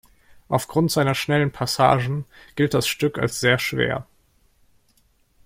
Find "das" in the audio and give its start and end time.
2.73-2.87